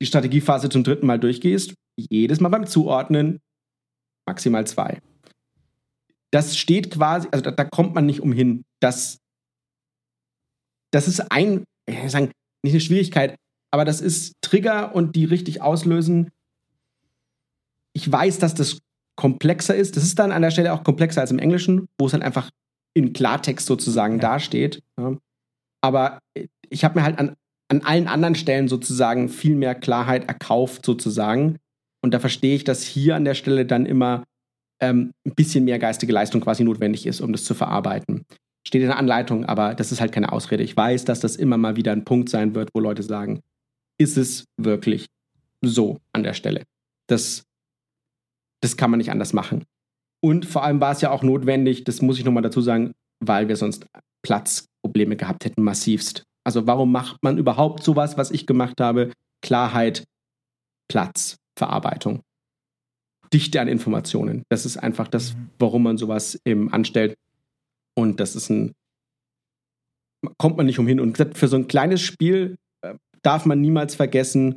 [0.00, 3.40] die Strategiephase zum dritten Mal durchgehst, jedes Mal beim Zuordnen
[4.26, 5.00] maximal zwei.
[6.32, 8.64] Das steht quasi, also da, da kommt man nicht umhin.
[8.80, 9.18] Das,
[10.92, 12.30] das ist ein, ich sagen,
[12.62, 13.36] nicht eine Schwierigkeit,
[13.72, 16.30] aber das ist Trigger und die richtig auslösen.
[17.94, 18.78] Ich weiß, dass das
[19.16, 19.96] komplexer ist.
[19.96, 22.50] Das ist dann an der Stelle auch komplexer als im Englischen, wo es dann einfach
[22.94, 24.20] in Klartext sozusagen ja.
[24.20, 24.82] dasteht.
[24.98, 25.16] Ja.
[25.82, 26.18] Aber
[26.68, 27.36] ich habe mir halt an
[27.68, 31.58] an allen anderen Stellen sozusagen viel mehr Klarheit erkauft, sozusagen.
[32.02, 34.24] Und da verstehe ich, dass hier an der Stelle dann immer
[34.80, 38.24] ähm, ein bisschen mehr geistige Leistung quasi notwendig ist, um das zu verarbeiten.
[38.66, 40.62] Steht in der Anleitung, aber das ist halt keine Ausrede.
[40.62, 43.40] Ich weiß, dass das immer mal wieder ein Punkt sein wird, wo Leute sagen,
[43.98, 45.06] ist es wirklich
[45.62, 46.62] so an der Stelle?
[47.08, 47.44] Das,
[48.66, 49.64] das kann man nicht anders machen.
[50.20, 53.46] Und vor allem war es ja auch notwendig, das muss ich nochmal dazu sagen, weil
[53.46, 53.86] wir sonst
[54.22, 56.24] Platzprobleme gehabt hätten, massivst.
[56.44, 59.12] Also warum macht man überhaupt sowas, was ich gemacht habe?
[59.40, 60.04] Klarheit,
[60.88, 62.22] Platz, Verarbeitung.
[63.32, 64.42] Dichte an Informationen.
[64.48, 65.50] Das ist einfach das, mhm.
[65.60, 67.16] warum man sowas eben anstellt.
[67.94, 68.72] Und das ist ein,
[70.38, 70.98] kommt man nicht umhin.
[70.98, 74.56] Und für so ein kleines Spiel äh, darf man niemals vergessen,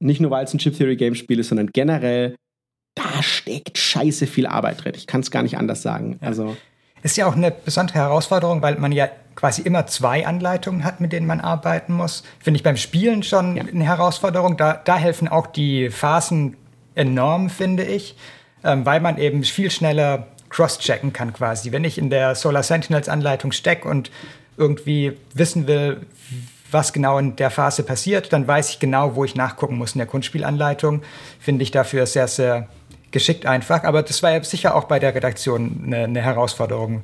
[0.00, 2.34] nicht nur weil es ein Chip Theory Game Spiel ist, sondern generell,
[2.96, 4.94] da steckt scheiße viel Arbeit drin.
[4.96, 6.18] Ich kann es gar nicht anders sagen.
[6.20, 6.28] Ja.
[6.28, 6.56] Also
[7.02, 11.12] ist ja auch eine besondere Herausforderung, weil man ja quasi immer zwei Anleitungen hat, mit
[11.12, 12.24] denen man arbeiten muss.
[12.40, 13.62] Finde ich beim Spielen schon ja.
[13.62, 14.56] eine Herausforderung.
[14.56, 16.56] Da, da helfen auch die Phasen
[16.94, 18.16] enorm, finde ich,
[18.64, 21.70] ähm, weil man eben viel schneller cross-checken kann quasi.
[21.70, 24.10] Wenn ich in der Solar Sentinels Anleitung stecke und
[24.56, 26.06] irgendwie wissen will,
[26.70, 29.98] was genau in der Phase passiert, dann weiß ich genau, wo ich nachgucken muss in
[29.98, 31.02] der Grundspielanleitung.
[31.38, 32.68] Finde ich dafür sehr, sehr
[33.16, 33.84] geschickt einfach.
[33.84, 37.02] Aber das war ja sicher auch bei der Redaktion eine, eine Herausforderung,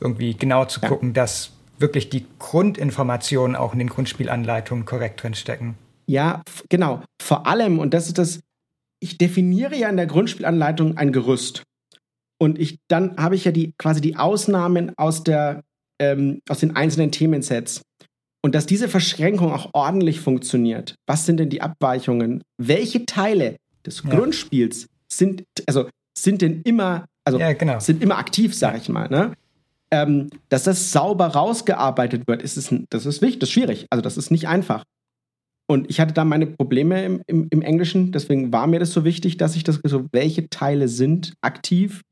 [0.00, 0.88] irgendwie genau zu ja.
[0.88, 5.76] gucken, dass wirklich die Grundinformationen auch in den Grundspielanleitungen korrekt drinstecken.
[6.06, 7.04] Ja, genau.
[7.22, 8.40] Vor allem, und das ist das,
[8.98, 11.62] ich definiere ja in der Grundspielanleitung ein Gerüst.
[12.40, 15.62] Und ich, dann habe ich ja die, quasi die Ausnahmen aus, der,
[16.00, 17.82] ähm, aus den einzelnen Themensets.
[18.44, 20.96] Und dass diese Verschränkung auch ordentlich funktioniert.
[21.06, 22.42] Was sind denn die Abweichungen?
[22.58, 24.10] Welche Teile des ja.
[24.10, 27.80] Grundspiels sind, also sind denn immer, also ja, genau.
[27.80, 29.34] sind immer aktiv, sag ich mal, ne?
[29.90, 33.86] Ähm, dass das sauber rausgearbeitet wird, ist es, das ist wichtig, das ist schwierig.
[33.90, 34.84] Also das ist nicht einfach.
[35.68, 39.04] Und ich hatte da meine Probleme im, im, im, Englischen, deswegen war mir das so
[39.04, 42.02] wichtig, dass ich das so, welche Teile sind aktiv.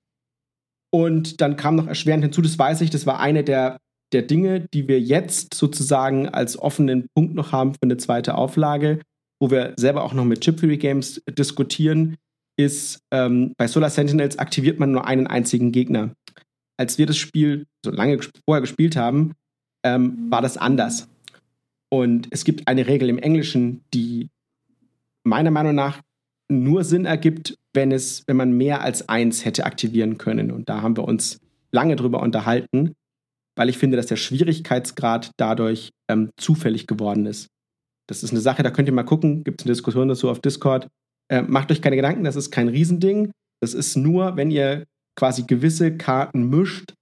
[0.93, 3.79] Und dann kam noch erschwerend hinzu, das weiß ich, das war eine der,
[4.13, 9.01] der Dinge, die wir jetzt sozusagen als offenen Punkt noch haben für eine zweite Auflage,
[9.41, 12.17] wo wir selber auch noch mit Chip Theory Games diskutieren,
[12.63, 16.15] ist, ähm, bei Solar Sentinels aktiviert man nur einen einzigen Gegner.
[16.77, 19.33] Als wir das Spiel so lange vorher gespielt haben,
[19.85, 21.09] ähm, war das anders.
[21.91, 24.29] Und es gibt eine Regel im Englischen, die
[25.25, 26.01] meiner Meinung nach
[26.49, 30.51] nur Sinn ergibt, wenn es, wenn man mehr als eins hätte aktivieren können.
[30.51, 31.41] Und da haben wir uns
[31.73, 32.95] lange drüber unterhalten,
[33.57, 37.49] weil ich finde, dass der Schwierigkeitsgrad dadurch ähm, zufällig geworden ist.
[38.09, 40.41] Das ist eine Sache, da könnt ihr mal gucken, gibt es eine Diskussion dazu auf
[40.41, 40.89] Discord.
[41.31, 43.31] Äh, macht euch keine Gedanken, das ist kein Riesending.
[43.61, 46.95] Das ist nur, wenn ihr quasi gewisse Karten mischt,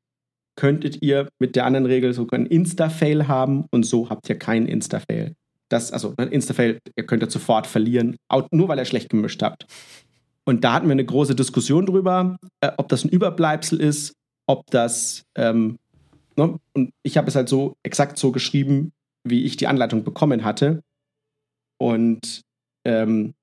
[0.56, 4.66] könntet ihr mit der anderen Regel sogar einen Insta-Fail haben und so habt ihr keinen
[4.66, 5.34] Insta-Fail.
[5.70, 8.16] Das, also ein Insta-Fail, ihr könntet sofort verlieren,
[8.50, 9.66] nur weil ihr schlecht gemischt habt.
[10.44, 14.14] Und da hatten wir eine große Diskussion drüber, äh, ob das ein Überbleibsel ist,
[14.46, 15.78] ob das, ähm,
[16.36, 16.58] ne?
[16.72, 18.92] und ich habe es halt so exakt so geschrieben,
[19.24, 20.82] wie ich die Anleitung bekommen hatte.
[21.78, 22.42] Und
[22.84, 23.34] ähm,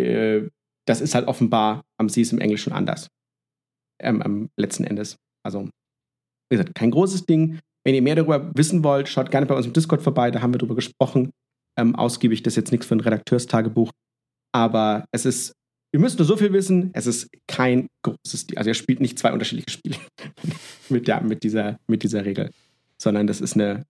[0.00, 0.48] äh,
[0.86, 3.08] das ist halt offenbar am Sie es im Englischen anders.
[4.02, 5.16] Ähm, am letzten Endes.
[5.44, 5.64] Also,
[6.50, 7.58] wie gesagt, kein großes Ding.
[7.84, 10.52] Wenn ihr mehr darüber wissen wollt, schaut gerne bei uns im Discord vorbei, da haben
[10.52, 11.30] wir darüber gesprochen.
[11.78, 13.90] Ähm, ausgiebig, das ist jetzt nichts für ein Redakteurstagebuch.
[14.52, 15.52] Aber es ist,
[15.92, 18.58] ihr müsst nur so viel wissen, es ist kein großes Ding.
[18.58, 19.96] Also ihr spielt nicht zwei unterschiedliche Spiele
[20.88, 22.50] mit, der, mit, dieser, mit dieser Regel,
[23.00, 23.86] sondern das ist eine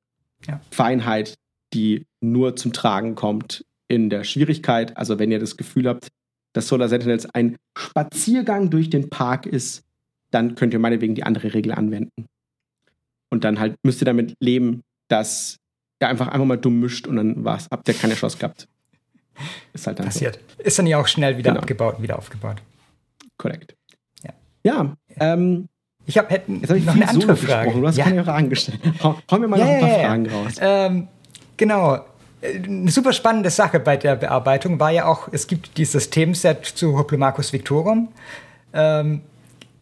[0.46, 0.60] ja.
[0.70, 1.34] Feinheit,
[1.72, 4.96] die nur zum Tragen kommt in der Schwierigkeit.
[4.96, 6.08] Also wenn ihr das Gefühl habt,
[6.52, 9.82] dass Solar Sentinels ein Spaziergang durch den Park ist,
[10.30, 12.26] dann könnt ihr meinetwegen die andere Regel anwenden.
[13.30, 15.56] Und dann halt müsst ihr damit leben, dass
[16.00, 17.66] ihr einfach einfach mal dumm mischt und dann war's.
[17.70, 18.68] Habt ihr keine Chance gehabt.
[19.72, 20.38] Ist halt dann Passiert.
[20.56, 20.62] So.
[20.62, 21.60] Ist dann ja auch schnell wieder genau.
[21.60, 22.62] abgebaut und wieder aufgebaut.
[23.38, 23.74] Korrekt.
[24.22, 24.32] Ja.
[24.64, 24.96] Ja.
[25.18, 25.68] Ähm,
[26.06, 27.64] ich habe hätten jetzt hab ich noch eine andere Frage.
[27.64, 27.80] Gesprochen.
[27.80, 28.04] Du hast ja.
[28.04, 28.80] keine Fragen gestellt.
[29.02, 30.54] Hau, hau mir mal ja, noch ein paar Fragen raus.
[30.60, 31.08] Ähm,
[31.56, 32.04] genau
[32.42, 36.98] eine super spannende Sache bei der Bearbeitung war ja auch, es gibt dieses Themenset zu
[36.98, 38.08] Hoplomachus Victorum,
[38.72, 39.22] ähm,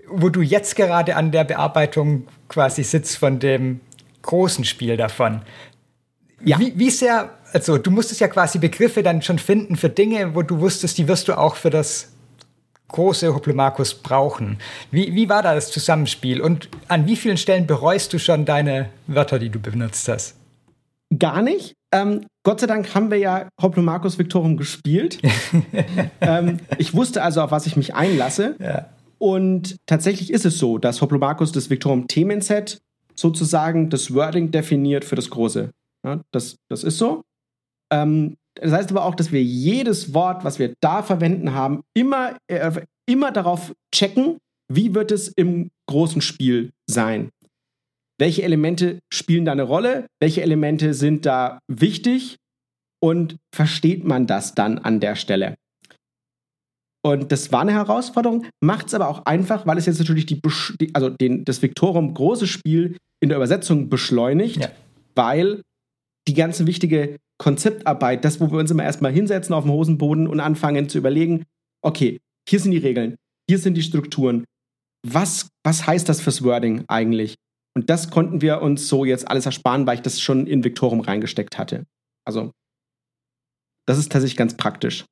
[0.09, 3.81] wo du jetzt gerade an der Bearbeitung quasi sitzt von dem
[4.23, 5.43] großen Spiel davon.
[6.45, 6.59] Ja.
[6.59, 10.43] Wie, wie sehr, also du musstest ja quasi Begriffe dann schon finden für Dinge, wo
[10.43, 12.09] du wusstest, die wirst du auch für das
[12.89, 14.59] große Hoplomachus brauchen.
[14.91, 18.89] Wie, wie war da das Zusammenspiel und an wie vielen Stellen bereust du schon deine
[19.07, 20.35] Wörter, die du benutzt hast?
[21.17, 21.78] Gar nicht.
[21.93, 25.21] Ähm, Gott sei Dank haben wir ja Hoplomachus Victorum gespielt.
[26.21, 28.57] ähm, ich wusste also, auf was ich mich einlasse.
[28.61, 28.91] Ja.
[29.19, 32.79] Und tatsächlich ist es so, dass Hoplomachus das Victorum Themenset
[33.15, 35.71] sozusagen das Wording definiert für das Große.
[36.05, 37.23] Ja, das, das ist so.
[37.93, 42.37] Ähm, das heißt aber auch, dass wir jedes Wort, was wir da verwenden haben, immer,
[42.49, 44.39] äh, immer darauf checken,
[44.71, 47.31] wie wird es im großen Spiel sein
[48.19, 52.37] welche Elemente spielen da eine Rolle, welche Elemente sind da wichtig
[53.01, 55.55] und versteht man das dann an der Stelle.
[57.05, 60.41] Und das war eine Herausforderung, macht es aber auch einfach, weil es jetzt natürlich die,
[60.95, 64.71] also den, das Victorum große Spiel in der Übersetzung beschleunigt, ja.
[65.15, 65.63] weil
[66.27, 70.41] die ganze wichtige Konzeptarbeit, das, wo wir uns immer erstmal hinsetzen auf dem Hosenboden und
[70.41, 71.45] anfangen zu überlegen,
[71.83, 73.17] okay, hier sind die Regeln,
[73.49, 74.45] hier sind die Strukturen.
[75.07, 77.37] Was, was heißt das fürs Wording eigentlich?
[77.75, 81.01] Und das konnten wir uns so jetzt alles ersparen, weil ich das schon in Victorum
[81.01, 81.85] reingesteckt hatte.
[82.25, 82.53] Also,
[83.87, 85.05] das ist tatsächlich ganz praktisch.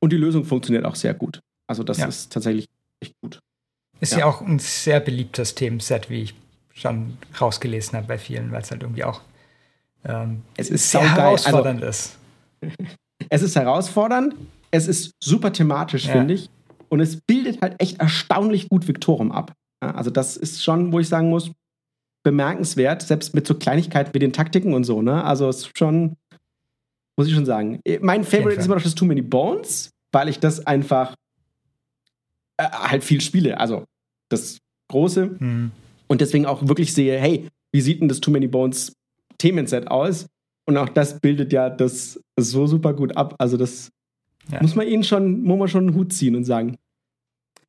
[0.00, 1.40] Und die Lösung funktioniert auch sehr gut.
[1.66, 2.06] Also, das ja.
[2.06, 2.66] ist tatsächlich
[3.00, 3.40] echt gut.
[4.00, 4.20] Ist ja.
[4.20, 6.34] ja auch ein sehr beliebtes Themenset, wie ich
[6.74, 9.20] schon rausgelesen habe bei vielen, weil es halt irgendwie auch
[10.04, 12.18] ähm, es ist sehr herausfordernd also, ist.
[13.30, 14.36] Es ist herausfordernd,
[14.70, 16.12] es ist super thematisch, ja.
[16.12, 16.48] finde ich.
[16.88, 19.52] Und es bildet halt echt erstaunlich gut Victorum ab.
[19.80, 21.52] Also, das ist schon, wo ich sagen muss,
[22.24, 25.24] bemerkenswert, selbst mit so Kleinigkeiten wie den Taktiken und so, ne?
[25.24, 26.16] Also, es ist schon,
[27.16, 27.80] muss ich schon sagen.
[28.00, 31.14] Mein Favorite ist immer noch das Too Many Bones, weil ich das einfach
[32.56, 33.58] äh, halt viel spiele.
[33.58, 33.84] Also,
[34.28, 35.36] das Große.
[35.38, 35.70] Mhm.
[36.06, 38.92] Und deswegen auch wirklich sehe, hey, wie sieht denn das Too Many Bones
[39.38, 40.26] Themenset aus?
[40.66, 43.34] Und auch das bildet ja das so super gut ab.
[43.38, 43.90] Also, das
[44.50, 44.62] ja.
[44.62, 46.78] Muss man ihnen schon, muss man schon einen Hut ziehen und sagen,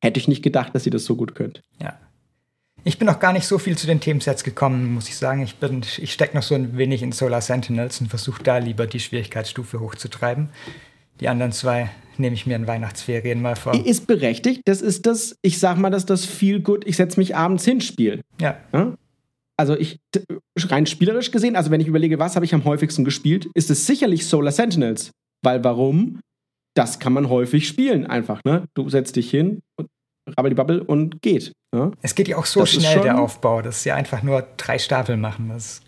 [0.00, 1.62] hätte ich nicht gedacht, dass ihr das so gut könnt.
[1.80, 1.98] Ja.
[2.82, 5.42] Ich bin noch gar nicht so viel zu den Themensets gekommen, muss ich sagen.
[5.42, 5.56] Ich,
[6.02, 9.80] ich stecke noch so ein wenig in Solar Sentinels und versuche da lieber die Schwierigkeitsstufe
[9.80, 10.48] hochzutreiben.
[11.20, 13.74] Die anderen zwei nehme ich mir in Weihnachtsferien mal vor.
[13.74, 14.62] Ist berechtigt.
[14.64, 17.82] Das ist das, ich sag mal, dass das viel gut, ich setze mich abends hin
[17.82, 18.22] Spiel.
[18.40, 18.58] Ja.
[18.72, 18.94] ja?
[19.58, 20.00] Also ich,
[20.56, 23.86] rein spielerisch gesehen, also wenn ich überlege, was habe ich am häufigsten gespielt, ist es
[23.86, 25.10] sicherlich Solar Sentinels.
[25.42, 26.20] Weil warum?
[26.80, 28.40] Das kann man häufig spielen einfach.
[28.44, 28.64] Ne?
[28.72, 29.60] Du setzt dich hin,
[30.26, 31.52] rabbel die Bubble und geht.
[31.74, 31.92] Ne?
[32.00, 33.60] Es geht ja auch so das schnell, der Aufbau.
[33.60, 35.50] Das ist ja einfach nur drei Stapel machen.
[35.50, 35.82] Das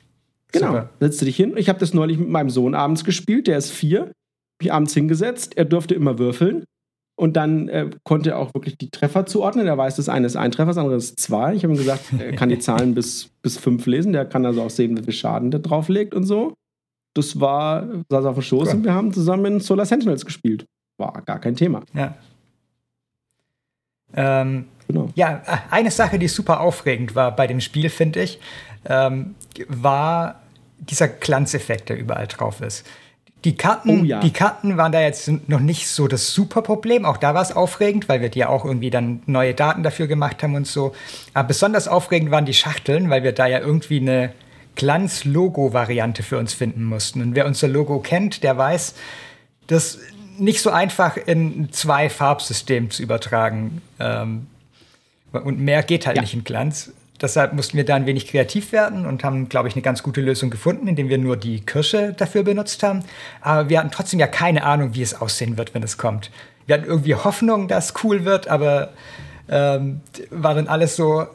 [0.53, 0.91] genau, super.
[1.01, 1.55] setzt du dich hin.
[1.57, 4.13] Ich habe das neulich mit meinem Sohn abends gespielt, der ist vier.
[4.61, 6.65] Mich abends hingesetzt, er durfte immer würfeln.
[7.19, 9.67] Und dann äh, konnte er auch wirklich die Treffer zuordnen.
[9.67, 11.55] Er weiß, das eine ist ein Treffer, das andere ist zwei.
[11.55, 14.13] Ich habe ihm gesagt, er kann die Zahlen bis, bis fünf lesen.
[14.13, 16.55] Der kann also auch sehen, wie viel Schaden der drauflegt und so.
[17.15, 18.75] Das war, saß auf dem Schoß cool.
[18.75, 20.65] und wir haben zusammen in Solar Sentinels gespielt.
[21.03, 21.83] War gar kein Thema.
[21.95, 22.15] Ja.
[24.15, 25.09] Ähm, genau.
[25.15, 28.39] Ja, eine Sache, die super aufregend war bei dem Spiel, finde ich,
[28.85, 29.35] ähm,
[29.69, 30.43] war
[30.79, 32.87] dieser Glanzeffekt, der überall drauf ist.
[33.45, 34.21] Die Karten, oh, ja.
[34.21, 37.05] die Karten waren da jetzt noch nicht so das super Problem.
[37.05, 40.45] Auch da war es aufregend, weil wir ja auch irgendwie dann neue Daten dafür gemacht
[40.45, 40.95] haben und so.
[41.35, 44.33] Aber besonders aufregend waren die Schachteln, weil wir da ja irgendwie eine
[44.77, 47.21] Glanz-Logo-Variante für uns finden mussten.
[47.21, 48.95] Und wer unser Logo kennt, der weiß,
[49.67, 49.99] dass
[50.39, 53.83] nicht so einfach in zwei Farbsystemen zu übertragen.
[53.99, 54.47] Ähm,
[55.33, 56.23] und mehr geht halt ja.
[56.23, 56.93] nicht in Glanz.
[57.21, 60.21] Deshalb mussten wir da ein wenig kreativ werden und haben, glaube ich, eine ganz gute
[60.21, 63.05] Lösung gefunden, indem wir nur die Kirsche dafür benutzt haben.
[63.41, 66.31] Aber wir hatten trotzdem ja keine Ahnung, wie es aussehen wird, wenn es kommt.
[66.67, 68.93] Wir hatten irgendwie Hoffnung, dass es cool wird, aber
[69.49, 71.27] ähm, war dann alles so,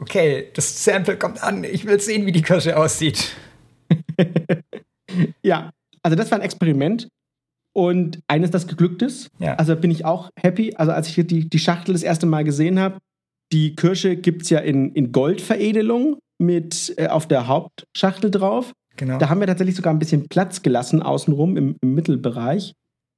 [0.00, 3.36] okay, das Sample kommt an, ich will sehen, wie die Kirsche aussieht.
[5.42, 5.70] ja,
[6.02, 7.08] also das war ein Experiment
[7.72, 9.30] und eines, das geglückt ist.
[9.38, 9.54] Ja.
[9.54, 10.74] Also bin ich auch happy.
[10.76, 12.98] Also als ich die, die Schachtel das erste Mal gesehen habe,
[13.52, 18.72] die Kirsche gibt es ja in, in Goldveredelung mit äh, auf der Hauptschachtel drauf.
[18.96, 19.18] Genau.
[19.18, 22.72] Da haben wir tatsächlich sogar ein bisschen Platz gelassen außenrum im, im Mittelbereich.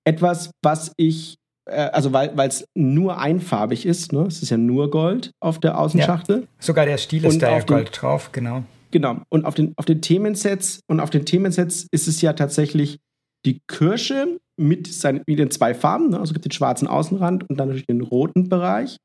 [0.04, 1.36] Etwas, was ich,
[1.68, 4.26] äh, also weil es nur einfarbig ist, ne?
[4.26, 6.40] es ist ja nur Gold auf der Außenschachtel.
[6.40, 6.46] Ja.
[6.58, 8.64] Sogar der Stil ist da ja Gold drauf, genau.
[8.90, 9.22] Genau.
[9.28, 12.98] Und auf den, auf den Themensets und auf den Themensets ist es ja tatsächlich
[13.46, 16.10] die Kirsche mit, seinen, mit den zwei Farben.
[16.10, 16.18] Ne?
[16.18, 18.96] Also es gibt den schwarzen Außenrand und dann natürlich den roten Bereich.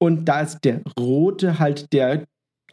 [0.00, 2.24] Und da ist der rote halt der,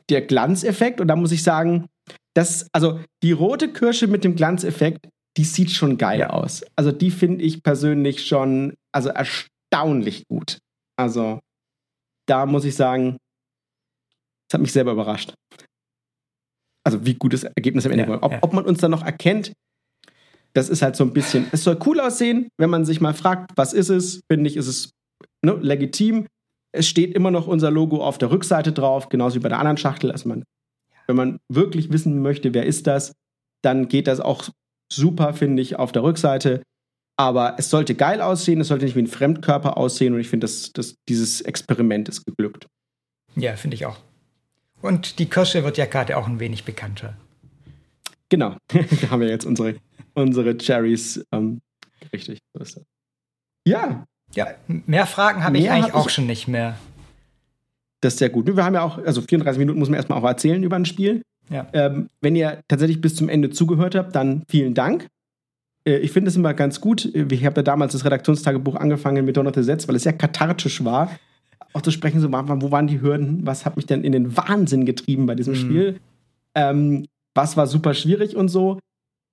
[0.09, 1.01] der Glanzeffekt.
[1.01, 1.88] Und da muss ich sagen,
[2.35, 5.07] das, also die rote Kirsche mit dem Glanzeffekt,
[5.38, 6.29] die sieht schon geil ja.
[6.29, 6.63] aus.
[6.75, 10.59] Also die finde ich persönlich schon, also erstaunlich gut.
[10.97, 11.39] Also
[12.27, 13.17] da muss ich sagen,
[14.47, 15.33] das hat mich selber überrascht.
[16.85, 18.23] Also wie gut das Ergebnis am Ende ja, war.
[18.23, 18.39] Ob, ja.
[18.41, 19.53] ob man uns dann noch erkennt,
[20.55, 23.51] das ist halt so ein bisschen, es soll cool aussehen, wenn man sich mal fragt,
[23.55, 24.91] was ist es, finde ich, ist es
[25.43, 26.27] ne, legitim.
[26.73, 29.77] Es steht immer noch unser Logo auf der Rückseite drauf, genauso wie bei der anderen
[29.77, 30.11] Schachtel.
[30.11, 30.43] Also man,
[31.07, 33.13] wenn man wirklich wissen möchte, wer ist das,
[33.63, 34.49] dann geht das auch
[34.91, 36.61] super, finde ich, auf der Rückseite.
[37.17, 40.45] Aber es sollte geil aussehen, es sollte nicht wie ein Fremdkörper aussehen und ich finde,
[40.45, 42.67] das, das, dieses Experiment ist geglückt.
[43.35, 43.97] Ja, finde ich auch.
[44.81, 47.17] Und die Kirsche wird ja gerade auch ein wenig bekannter.
[48.29, 49.75] Genau, da haben wir jetzt unsere
[50.15, 51.23] unsere Cherries.
[51.32, 51.62] Ähm,
[52.12, 52.84] richtig, so ist das.
[53.67, 54.06] Ja.
[54.34, 56.78] Ja, mehr Fragen habe ich eigentlich hab auch ich, schon nicht mehr.
[58.01, 58.47] Das ist sehr gut.
[58.47, 61.21] Wir haben ja auch, also 34 Minuten muss man erstmal auch erzählen über ein Spiel.
[61.49, 61.67] Ja.
[61.73, 65.08] Ähm, wenn ihr tatsächlich bis zum Ende zugehört habt, dann vielen Dank.
[65.88, 67.06] äh, ich finde es immer ganz gut.
[67.06, 71.12] Ich habe ja damals das Redaktionstagebuch angefangen mit Donner Setz, weil es sehr kathartisch war,
[71.73, 73.45] auch zu sprechen, so, wo waren die Hürden?
[73.45, 75.58] Was hat mich denn in den Wahnsinn getrieben bei diesem mhm.
[75.58, 75.99] Spiel?
[76.56, 78.80] Ähm, was war super schwierig und so.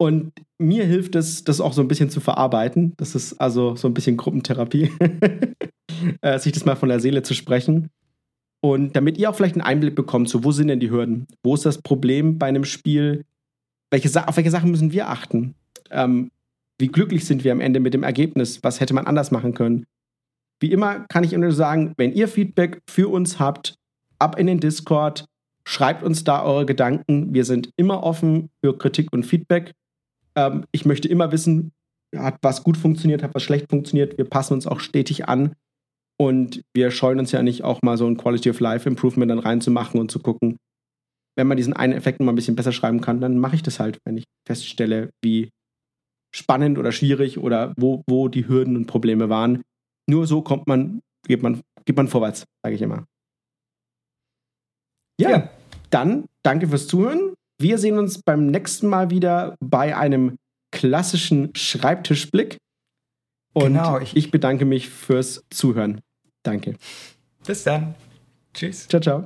[0.02, 2.92] Und mir hilft es, das auch so ein bisschen zu verarbeiten.
[2.96, 4.90] Das ist also so ein bisschen Gruppentherapie,
[6.22, 7.88] äh, sich das mal von der Seele zu sprechen.
[8.60, 11.28] Und damit ihr auch vielleicht einen Einblick bekommt, so wo sind denn die Hürden?
[11.44, 13.24] Wo ist das Problem bei einem Spiel?
[13.92, 15.54] Welche auf welche Sachen müssen wir achten?
[15.92, 16.32] Ähm,
[16.80, 18.58] wie glücklich sind wir am Ende mit dem Ergebnis?
[18.64, 19.86] Was hätte man anders machen können?
[20.58, 23.76] Wie immer kann ich nur sagen, wenn ihr Feedback für uns habt,
[24.18, 25.26] ab in den Discord,
[25.64, 27.32] schreibt uns da eure Gedanken.
[27.32, 29.74] Wir sind immer offen für Kritik und Feedback.
[30.37, 31.73] Ähm, ich möchte immer wissen,
[32.16, 34.18] hat was gut funktioniert, hat was schlecht funktioniert.
[34.18, 35.55] Wir passen uns auch stetig an.
[36.21, 39.38] Und wir scheuen uns ja nicht, auch mal so ein Quality of Life Improvement dann
[39.38, 40.57] reinzumachen und zu gucken,
[41.37, 43.81] wenn man diesen einen Effekt mal ein bisschen besser schreiben kann, dann mache ich das
[43.81, 45.51] halt, wenn ich feststelle, wie
[46.35, 49.62] spannend oder schwierig oder wo, wo die Hürden und Probleme waren.
[50.09, 53.07] Nur so kommt man, geht man, geht man vorwärts, sage ich immer.
[55.21, 55.51] Ja, ja,
[55.90, 57.35] dann danke fürs Zuhören.
[57.58, 60.36] Wir sehen uns beim nächsten Mal wieder bei einem
[60.72, 62.58] klassischen Schreibtischblick.
[63.52, 66.00] Und genau, ich, ich bedanke mich fürs Zuhören.
[66.42, 66.76] Danke.
[67.46, 67.94] Bis dann.
[68.54, 68.88] Tschüss.
[68.88, 69.24] Ciao, ciao.